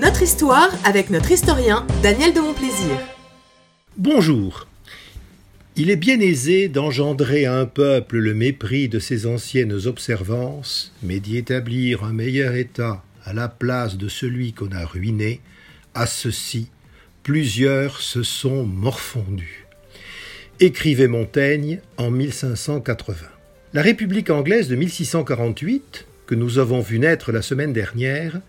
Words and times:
Notre 0.00 0.22
histoire 0.22 0.70
avec 0.84 1.10
notre 1.10 1.30
historien 1.30 1.86
Daniel 2.02 2.32
de 2.32 2.40
Montplaisir. 2.40 2.96
Bonjour. 3.98 4.66
Il 5.76 5.90
est 5.90 5.96
bien 5.96 6.18
aisé 6.20 6.68
d'engendrer 6.68 7.44
à 7.44 7.58
un 7.58 7.66
peuple 7.66 8.16
le 8.16 8.32
mépris 8.32 8.88
de 8.88 8.98
ses 8.98 9.26
anciennes 9.26 9.86
observances, 9.86 10.94
mais 11.02 11.20
d'y 11.20 11.36
établir 11.36 12.02
un 12.02 12.14
meilleur 12.14 12.54
état 12.54 13.04
à 13.24 13.34
la 13.34 13.48
place 13.48 13.98
de 13.98 14.08
celui 14.08 14.54
qu'on 14.54 14.72
a 14.72 14.86
ruiné, 14.86 15.42
à 15.94 16.06
ceci, 16.06 16.70
plusieurs 17.22 18.00
se 18.00 18.22
sont 18.22 18.64
morfondus. 18.64 19.66
Écrivait 20.60 21.08
Montaigne 21.08 21.80
en 21.98 22.10
1580. 22.10 23.16
La 23.74 23.82
République 23.82 24.30
anglaise 24.30 24.68
de 24.68 24.76
1648, 24.76 26.06
que 26.26 26.34
nous 26.34 26.58
avons 26.58 26.80
vu 26.80 26.98
naître 26.98 27.32
la 27.32 27.42
semaine 27.42 27.74
dernière, 27.74 28.40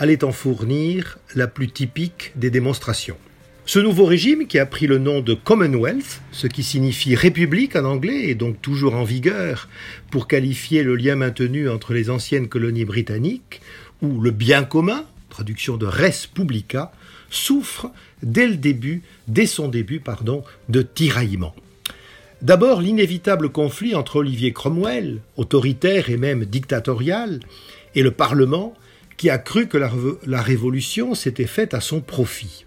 allait 0.00 0.24
en 0.24 0.32
fournir 0.32 1.18
la 1.34 1.46
plus 1.46 1.68
typique 1.68 2.32
des 2.34 2.48
démonstrations. 2.50 3.18
Ce 3.66 3.78
nouveau 3.78 4.06
régime, 4.06 4.46
qui 4.46 4.58
a 4.58 4.64
pris 4.64 4.86
le 4.86 4.96
nom 4.96 5.20
de 5.20 5.34
Commonwealth, 5.34 6.22
ce 6.32 6.46
qui 6.46 6.62
signifie 6.62 7.14
République 7.14 7.76
en 7.76 7.84
anglais 7.84 8.30
et 8.30 8.34
donc 8.34 8.60
toujours 8.62 8.94
en 8.94 9.04
vigueur 9.04 9.68
pour 10.10 10.26
qualifier 10.26 10.82
le 10.82 10.96
lien 10.96 11.16
maintenu 11.16 11.68
entre 11.68 11.92
les 11.92 12.08
anciennes 12.08 12.48
colonies 12.48 12.86
britanniques, 12.86 13.60
ou 14.00 14.22
le 14.22 14.30
bien 14.30 14.64
commun, 14.64 15.04
traduction 15.28 15.76
de 15.76 15.84
res 15.84 16.26
publica, 16.32 16.92
souffre 17.28 17.90
dès 18.22 18.48
le 18.48 18.56
début, 18.56 19.02
dès 19.28 19.46
son 19.46 19.68
début, 19.68 20.00
pardon, 20.00 20.42
de 20.70 20.80
tiraillements. 20.80 21.54
D'abord, 22.40 22.80
l'inévitable 22.80 23.50
conflit 23.50 23.94
entre 23.94 24.16
Olivier 24.16 24.54
Cromwell, 24.54 25.20
autoritaire 25.36 26.08
et 26.08 26.16
même 26.16 26.46
dictatorial, 26.46 27.40
et 27.94 28.02
le 28.02 28.12
Parlement, 28.12 28.74
qui 29.20 29.28
a 29.28 29.36
cru 29.36 29.68
que 29.68 29.76
la, 29.76 30.40
révolution 30.40 31.14
s'était 31.14 31.46
faite 31.46 31.74
à 31.74 31.82
son 31.82 32.00
profit. 32.00 32.64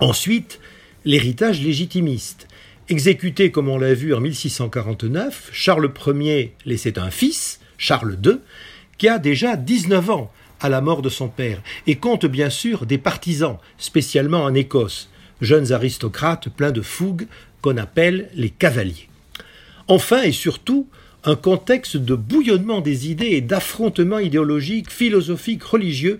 Ensuite, 0.00 0.58
l'héritage 1.04 1.62
légitimiste. 1.62 2.48
Exécuté 2.88 3.52
comme 3.52 3.68
on 3.68 3.78
l'a 3.78 3.94
vu 3.94 4.12
en 4.12 4.18
1649, 4.18 5.50
Charles 5.52 5.92
Ier 6.08 6.56
laissait 6.66 6.98
un 6.98 7.12
fils, 7.12 7.60
Charles 7.78 8.18
II, 8.26 8.38
qui 8.98 9.06
a 9.06 9.20
déjà 9.20 9.54
19 9.54 10.10
ans 10.10 10.32
à 10.58 10.68
la 10.68 10.80
mort 10.80 11.02
de 11.02 11.08
son 11.08 11.28
père, 11.28 11.62
et 11.86 11.94
compte 11.94 12.26
bien 12.26 12.50
sûr 12.50 12.84
des 12.84 12.98
partisans, 12.98 13.58
spécialement 13.78 14.42
en 14.42 14.54
Écosse, 14.54 15.08
jeunes 15.40 15.70
aristocrates 15.70 16.48
pleins 16.48 16.72
de 16.72 16.82
fougue 16.82 17.28
qu'on 17.60 17.76
appelle 17.76 18.28
les 18.34 18.50
cavaliers. 18.50 19.08
Enfin 19.86 20.22
et 20.22 20.32
surtout, 20.32 20.88
un 21.24 21.36
contexte 21.36 21.96
de 21.96 22.14
bouillonnement 22.14 22.80
des 22.80 23.10
idées 23.10 23.30
et 23.30 23.40
d'affrontements 23.40 24.18
idéologiques, 24.18 24.90
philosophiques, 24.90 25.62
religieux, 25.62 26.18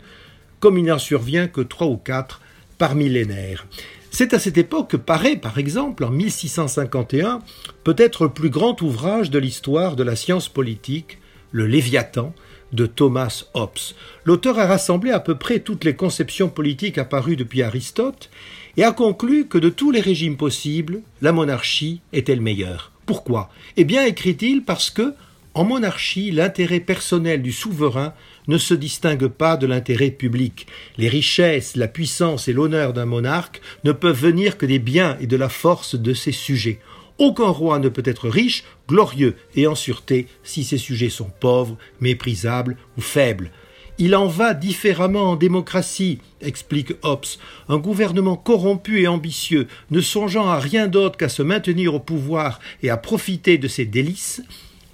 comme 0.60 0.78
il 0.78 0.84
n'en 0.84 0.98
survient 0.98 1.48
que 1.48 1.60
trois 1.60 1.88
ou 1.88 1.96
quatre 1.96 2.40
par 2.78 2.94
millénaire. 2.94 3.66
C'est 4.10 4.34
à 4.34 4.38
cette 4.38 4.58
époque 4.58 4.90
que 4.90 4.96
paraît, 4.96 5.36
par 5.36 5.58
exemple, 5.58 6.04
en 6.04 6.10
1651, 6.10 7.40
peut-être 7.82 8.24
le 8.24 8.30
plus 8.30 8.50
grand 8.50 8.80
ouvrage 8.82 9.30
de 9.30 9.38
l'histoire 9.38 9.96
de 9.96 10.02
la 10.02 10.16
science 10.16 10.48
politique, 10.48 11.18
le 11.50 11.66
Léviathan, 11.66 12.34
de 12.72 12.86
Thomas 12.86 13.44
Hobbes. 13.54 13.94
L'auteur 14.24 14.58
a 14.58 14.66
rassemblé 14.66 15.10
à 15.10 15.20
peu 15.20 15.34
près 15.34 15.60
toutes 15.60 15.84
les 15.84 15.96
conceptions 15.96 16.48
politiques 16.48 16.98
apparues 16.98 17.36
depuis 17.36 17.62
Aristote 17.62 18.30
et 18.76 18.84
a 18.84 18.92
conclu 18.92 19.46
que 19.46 19.58
de 19.58 19.68
tous 19.68 19.90
les 19.90 20.00
régimes 20.00 20.36
possibles, 20.36 21.00
la 21.20 21.32
monarchie 21.32 22.00
était 22.12 22.36
le 22.36 22.42
meilleur. 22.42 22.92
Pourquoi? 23.12 23.50
Eh 23.76 23.84
bien, 23.84 24.06
écrit-il, 24.06 24.64
parce 24.64 24.88
que, 24.88 25.12
en 25.52 25.64
monarchie, 25.64 26.30
l'intérêt 26.30 26.80
personnel 26.80 27.42
du 27.42 27.52
souverain 27.52 28.14
ne 28.48 28.56
se 28.56 28.72
distingue 28.72 29.26
pas 29.26 29.58
de 29.58 29.66
l'intérêt 29.66 30.10
public. 30.10 30.66
Les 30.96 31.10
richesses, 31.10 31.76
la 31.76 31.88
puissance 31.88 32.48
et 32.48 32.54
l'honneur 32.54 32.94
d'un 32.94 33.04
monarque 33.04 33.60
ne 33.84 33.92
peuvent 33.92 34.18
venir 34.18 34.56
que 34.56 34.64
des 34.64 34.78
biens 34.78 35.18
et 35.20 35.26
de 35.26 35.36
la 35.36 35.50
force 35.50 35.94
de 35.94 36.14
ses 36.14 36.32
sujets. 36.32 36.78
Aucun 37.18 37.50
roi 37.50 37.78
ne 37.80 37.90
peut 37.90 38.02
être 38.06 38.30
riche, 38.30 38.64
glorieux 38.88 39.36
et 39.56 39.66
en 39.66 39.74
sûreté 39.74 40.26
si 40.42 40.64
ses 40.64 40.78
sujets 40.78 41.10
sont 41.10 41.30
pauvres, 41.38 41.76
méprisables 42.00 42.78
ou 42.96 43.02
faibles. 43.02 43.50
Il 43.98 44.16
en 44.16 44.26
va 44.26 44.54
différemment 44.54 45.32
en 45.32 45.36
démocratie, 45.36 46.18
explique 46.40 46.94
Hobbes. 47.02 47.26
Un 47.68 47.78
gouvernement 47.78 48.36
corrompu 48.36 49.02
et 49.02 49.06
ambitieux, 49.06 49.68
ne 49.90 50.00
songeant 50.00 50.48
à 50.48 50.58
rien 50.58 50.88
d'autre 50.88 51.16
qu'à 51.16 51.28
se 51.28 51.42
maintenir 51.42 51.94
au 51.94 52.00
pouvoir 52.00 52.58
et 52.82 52.90
à 52.90 52.96
profiter 52.96 53.58
de 53.58 53.68
ses 53.68 53.84
délices, 53.84 54.42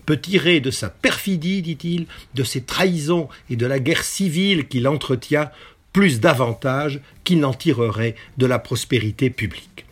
peut 0.04 0.16
tirer 0.16 0.60
de 0.60 0.70
sa 0.70 0.88
perfidie, 0.88 1.62
dit-il, 1.62 2.06
de 2.34 2.42
ses 2.42 2.62
trahisons 2.62 3.28
et 3.50 3.56
de 3.56 3.66
la 3.66 3.78
guerre 3.78 4.04
civile 4.04 4.66
qu'il 4.66 4.88
entretient, 4.88 5.50
plus 5.92 6.20
d'avantages 6.20 7.00
qu'il 7.24 7.40
n'en 7.40 7.54
tirerait 7.54 8.14
de 8.36 8.46
la 8.46 8.58
prospérité 8.58 9.30
publique. 9.30 9.84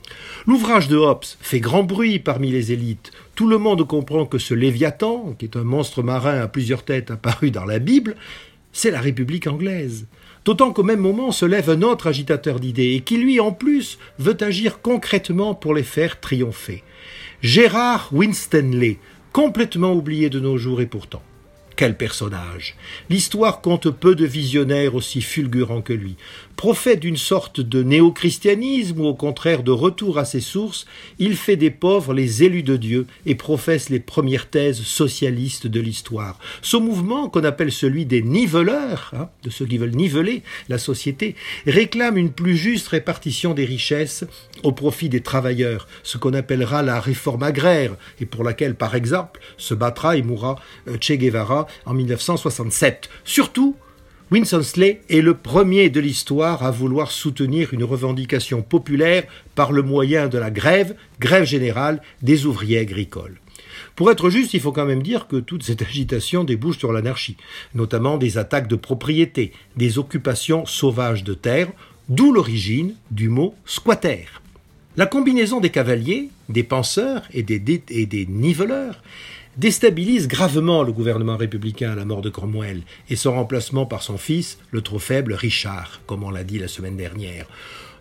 L'ouvrage 0.46 0.88
de 0.88 0.96
Hobbes 0.96 1.24
fait 1.40 1.60
grand 1.60 1.82
bruit 1.82 2.18
parmi 2.18 2.50
les 2.50 2.72
élites. 2.72 3.10
Tout 3.34 3.48
le 3.48 3.58
monde 3.58 3.86
comprend 3.86 4.26
que 4.26 4.38
ce 4.38 4.54
Léviathan, 4.54 5.34
qui 5.38 5.44
est 5.46 5.56
un 5.56 5.64
monstre 5.64 6.02
marin 6.02 6.40
à 6.40 6.48
plusieurs 6.48 6.84
têtes 6.84 7.10
apparu 7.10 7.50
dans 7.50 7.64
la 7.64 7.78
Bible, 7.78 8.16
c'est 8.76 8.90
la 8.90 9.00
République 9.00 9.46
anglaise. 9.46 10.06
D'autant 10.44 10.70
qu'au 10.70 10.82
même 10.82 11.00
moment 11.00 11.32
se 11.32 11.46
lève 11.46 11.70
un 11.70 11.80
autre 11.80 12.08
agitateur 12.08 12.60
d'idées, 12.60 12.92
et 12.92 13.00
qui 13.00 13.16
lui, 13.16 13.40
en 13.40 13.50
plus, 13.50 13.98
veut 14.18 14.36
agir 14.40 14.82
concrètement 14.82 15.54
pour 15.54 15.72
les 15.72 15.82
faire 15.82 16.20
triompher. 16.20 16.84
Gérard 17.40 18.10
Winstanley, 18.12 18.98
complètement 19.32 19.94
oublié 19.94 20.28
de 20.28 20.40
nos 20.40 20.58
jours 20.58 20.82
et 20.82 20.86
pourtant. 20.86 21.22
Quel 21.76 21.94
personnage 21.94 22.74
L'histoire 23.10 23.60
compte 23.60 23.90
peu 23.90 24.14
de 24.14 24.24
visionnaires 24.24 24.94
aussi 24.94 25.20
fulgurants 25.20 25.82
que 25.82 25.92
lui. 25.92 26.16
Prophète 26.56 27.00
d'une 27.00 27.18
sorte 27.18 27.60
de 27.60 27.82
néo-christianisme 27.82 29.00
ou 29.00 29.04
au 29.04 29.14
contraire 29.14 29.62
de 29.62 29.72
retour 29.72 30.16
à 30.16 30.24
ses 30.24 30.40
sources, 30.40 30.86
il 31.18 31.36
fait 31.36 31.56
des 31.56 31.70
pauvres 31.70 32.14
les 32.14 32.42
élus 32.42 32.62
de 32.62 32.78
Dieu 32.78 33.06
et 33.26 33.34
professe 33.34 33.90
les 33.90 34.00
premières 34.00 34.48
thèses 34.48 34.80
socialistes 34.80 35.66
de 35.66 35.78
l'histoire. 35.78 36.38
Ce 36.62 36.78
mouvement, 36.78 37.28
qu'on 37.28 37.44
appelle 37.44 37.70
celui 37.70 38.06
des 38.06 38.22
niveleurs, 38.22 39.12
hein, 39.14 39.28
de 39.42 39.50
ceux 39.50 39.66
qui 39.66 39.76
veulent 39.76 39.90
niveler 39.90 40.42
la 40.70 40.78
société, 40.78 41.36
réclame 41.66 42.16
une 42.16 42.32
plus 42.32 42.56
juste 42.56 42.88
répartition 42.88 43.52
des 43.52 43.66
richesses 43.66 44.24
au 44.62 44.72
profit 44.72 45.10
des 45.10 45.20
travailleurs, 45.20 45.86
ce 46.02 46.16
qu'on 46.16 46.32
appellera 46.32 46.82
la 46.82 47.00
réforme 47.00 47.42
agraire, 47.42 47.96
et 48.18 48.24
pour 48.24 48.44
laquelle, 48.44 48.76
par 48.76 48.94
exemple, 48.94 49.40
se 49.58 49.74
battra 49.74 50.16
et 50.16 50.22
mourra 50.22 50.56
euh, 50.88 50.96
Che 50.98 51.12
Guevara 51.12 51.65
en 51.84 51.94
1967. 51.94 53.08
Surtout, 53.24 53.76
Winston 54.30 54.62
Slay 54.62 55.02
est 55.08 55.20
le 55.20 55.34
premier 55.34 55.88
de 55.88 56.00
l'histoire 56.00 56.64
à 56.64 56.72
vouloir 56.72 57.12
soutenir 57.12 57.72
une 57.72 57.84
revendication 57.84 58.60
populaire 58.60 59.22
par 59.54 59.70
le 59.70 59.82
moyen 59.82 60.26
de 60.26 60.36
la 60.36 60.50
grève, 60.50 60.96
grève 61.20 61.44
générale 61.44 62.02
des 62.22 62.44
ouvriers 62.44 62.78
agricoles. 62.78 63.38
Pour 63.94 64.10
être 64.10 64.28
juste, 64.28 64.52
il 64.52 64.60
faut 64.60 64.72
quand 64.72 64.84
même 64.84 65.02
dire 65.02 65.28
que 65.28 65.36
toute 65.36 65.62
cette 65.62 65.82
agitation 65.82 66.44
débouche 66.44 66.78
sur 66.78 66.92
l'anarchie, 66.92 67.36
notamment 67.74 68.18
des 68.18 68.36
attaques 68.36 68.68
de 68.68 68.76
propriété, 68.76 69.52
des 69.76 69.98
occupations 69.98 70.66
sauvages 70.66 71.22
de 71.22 71.34
terre, 71.34 71.68
d'où 72.08 72.32
l'origine 72.32 72.94
du 73.10 73.28
mot 73.28 73.54
squatter. 73.64 74.26
La 74.98 75.04
combinaison 75.04 75.60
des 75.60 75.68
cavaliers, 75.68 76.30
des 76.48 76.62
penseurs 76.62 77.22
et 77.34 77.42
des, 77.42 78.26
niveleurs 78.30 79.02
déstabilise 79.58 80.26
gravement 80.26 80.82
le 80.82 80.92
gouvernement 80.92 81.36
républicain 81.36 81.92
à 81.92 81.94
la 81.94 82.06
mort 82.06 82.22
de 82.22 82.30
Cromwell 82.30 82.80
et 83.10 83.16
son 83.16 83.32
remplacement 83.32 83.84
par 83.84 84.02
son 84.02 84.16
fils, 84.16 84.58
le 84.70 84.80
trop 84.80 84.98
faible 84.98 85.34
Richard, 85.34 86.00
comme 86.06 86.24
on 86.24 86.30
l'a 86.30 86.44
dit 86.44 86.58
la 86.58 86.68
semaine 86.68 86.96
dernière. 86.96 87.46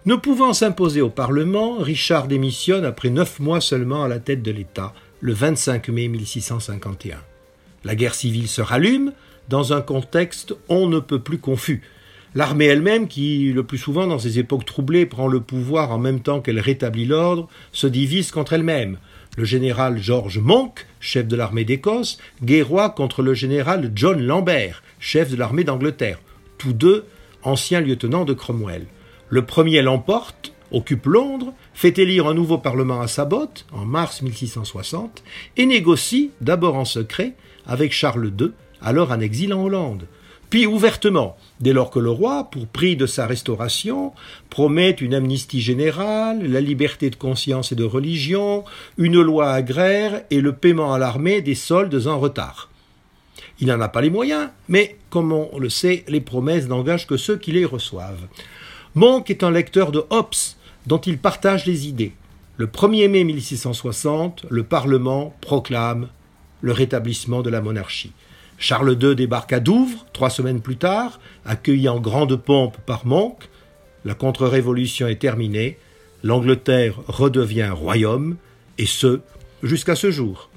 Ne 0.06 0.16
pouvant 0.16 0.54
s'imposer 0.54 1.02
au 1.02 1.10
Parlement, 1.10 1.78
Richard 1.80 2.28
démissionne 2.28 2.86
après 2.86 3.10
neuf 3.10 3.40
mois 3.40 3.60
seulement 3.60 4.04
à 4.06 4.08
la 4.08 4.20
tête 4.20 4.42
de 4.42 4.52
l'État, 4.52 4.94
le 5.20 5.34
25 5.34 5.90
mai 5.90 6.08
1651. 6.08 7.18
La 7.84 7.96
guerre 7.96 8.16
civile 8.16 8.48
se 8.48 8.62
rallume 8.62 9.12
dans 9.50 9.74
un 9.74 9.82
contexte 9.82 10.56
on 10.70 10.88
ne 10.88 11.00
peut 11.00 11.20
plus 11.20 11.40
confus. 11.40 11.82
L'armée 12.36 12.66
elle-même, 12.66 13.08
qui 13.08 13.54
le 13.54 13.64
plus 13.64 13.78
souvent 13.78 14.08
dans 14.08 14.20
ces 14.20 14.40
époques 14.40 14.66
troublées 14.66 15.06
prend 15.06 15.30
le 15.30 15.40
pouvoir 15.40 15.92
en 15.92 15.98
même 15.98 16.20
temps 16.20 16.42
qu'elle 16.42 16.60
rétablit 16.60 17.06
l'ordre, 17.06 17.48
se 17.72 17.88
divise 17.88 18.32
contre 18.32 18.52
elle-même. 18.52 18.98
Le 19.38 19.46
général 19.46 19.98
George 20.02 20.40
Monk, 20.40 20.86
chef 21.00 21.30
de 21.30 21.38
l'armée 21.38 21.64
d'Écosse, 21.64 22.18
guerroie 22.44 22.90
contre 22.90 23.22
le 23.22 23.34
général 23.34 23.90
John 23.96 24.22
Lambert, 24.22 24.84
chef 25.00 25.32
de 25.32 25.38
l'armée 25.38 25.64
d'Angleterre, 25.64 26.20
tous 26.58 26.74
deux 26.74 27.06
anciens 27.42 27.80
lieutenants 27.80 28.26
de 28.26 28.34
Cromwell. 28.34 28.86
Le 29.30 29.46
premier 29.46 29.82
l'emporte, 29.82 30.52
occupe 30.72 31.06
Londres, 31.06 31.54
fait 31.74 31.98
élire 32.00 32.28
un 32.28 32.34
nouveau 32.34 32.58
parlement 32.58 33.00
à 33.00 33.08
sa 33.08 33.30
en 33.72 33.86
mars 33.86 34.22
1660, 34.22 35.24
et 35.56 35.66
négocie, 35.66 36.32
d'abord 36.42 36.76
en 36.76 36.86
secret, 36.86 37.34
avec 37.66 37.94
Charles 37.94 38.34
II, 38.38 38.52
alors 38.82 39.12
en 39.12 39.22
exil 39.22 39.54
en 39.54 39.64
Hollande 39.64 40.06
ouvertement, 40.66 41.36
dès 41.60 41.74
lors 41.74 41.92
que 41.92 42.00
le 42.00 42.10
roi, 42.10 42.46
pour 42.50 42.68
prix 42.68 42.96
de 42.96 43.06
sa 43.06 43.28
restauration, 43.28 44.14
promet 44.50 44.92
une 44.92 45.14
amnistie 45.14 45.60
générale, 45.60 46.46
la 46.46 46.62
liberté 46.62 47.10
de 47.10 47.18
conscience 47.18 47.74
et 47.74 47.76
de 47.76 47.84
religion, 47.84 48.64
une 48.98 49.22
loi 49.22 49.52
agraire 49.52 50.22
et 50.32 50.40
le 50.40 50.54
paiement 50.54 50.94
à 50.94 51.00
l'armée 51.00 51.42
des 51.42 51.56
soldes 51.56 52.08
en 52.08 52.20
retard. 52.20 52.70
Il 53.60 53.68
n'en 53.68 53.82
a 53.82 53.90
pas 53.90 54.02
les 54.02 54.10
moyens, 54.10 54.50
mais, 54.70 54.98
comme 55.10 55.34
on 55.34 55.60
le 55.60 55.70
sait, 55.70 56.06
les 56.08 56.22
promesses 56.22 56.68
n'engagent 56.68 57.08
que 57.08 57.18
ceux 57.18 57.38
qui 57.38 57.52
les 57.52 57.66
reçoivent. 57.66 58.28
Monk 58.96 59.30
est 59.30 59.44
un 59.44 59.52
lecteur 59.52 59.92
de 59.92 60.06
Hobbes 60.10 60.56
dont 60.88 61.00
il 61.00 61.18
partage 61.18 61.66
les 61.66 61.88
idées. 61.88 62.14
Le 62.58 62.68
1er 62.68 63.10
mai 63.10 63.26
1660, 63.26 64.46
le 64.50 64.64
Parlement 64.64 65.36
proclame 65.42 66.08
le 66.62 66.72
rétablissement 66.72 67.42
de 67.42 67.50
la 67.50 67.62
monarchie. 67.62 68.14
Charles 68.58 68.98
II 69.02 69.16
débarque 69.16 69.54
à 69.54 69.60
Douvres 69.60 70.06
trois 70.14 70.30
semaines 70.30 70.62
plus 70.62 70.78
tard, 70.78 71.20
accueilli 71.46 71.90
en 71.90 72.00
grande 72.00 72.36
pompe 72.36 72.78
par 72.86 73.06
Monk. 73.06 73.50
La 74.06 74.14
contre-révolution 74.14 75.08
est 75.08 75.20
terminée, 75.20 75.78
l'Angleterre 76.24 76.96
redevient 77.08 77.70
royaume, 77.70 78.38
et 78.78 78.86
ce, 78.86 79.22
jusqu'à 79.64 79.96
ce 79.96 80.12
jour. 80.12 80.50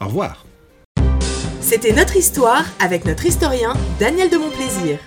Au 0.00 0.06
revoir. 0.06 0.44
C'était 1.60 1.92
notre 1.92 2.16
histoire 2.16 2.64
avec 2.78 3.04
notre 3.04 3.26
historien 3.26 3.74
Daniel 3.98 4.30
de 4.30 4.36
Montplaisir. 4.36 4.98